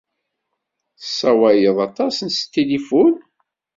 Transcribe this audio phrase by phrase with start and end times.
[1.01, 3.11] Tsawaleḍ aṭas s tilifun?